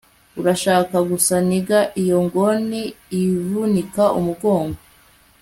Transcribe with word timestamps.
urashaka 0.39 0.97
gusa 1.09 1.35
nigga 1.47 1.79
iyo 2.01 2.19
gon 2.33 2.65
'ivunika 2.81 4.03
umugongo 4.19 4.79